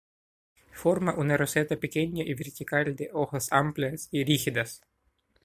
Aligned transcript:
Forma 0.71 1.13
una 1.13 1.37
roseta 1.37 1.75
pequeña 1.75 2.23
y 2.23 2.33
vertical 2.33 2.95
de 2.95 3.11
hojas 3.13 3.49
amplias 3.51 4.09
y 4.11 4.23
rígidas. 4.23 4.81